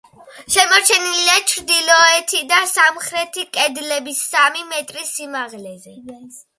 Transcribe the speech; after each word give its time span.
შემორჩენილია 0.53 1.35
ჩრდილოეთი 1.51 2.41
და 2.53 2.63
სამხრეთი 2.73 3.47
კედლები 3.61 4.19
სამი 4.25 4.69
მეტრის 4.75 5.17
სიმაღლეზე. 5.21 5.99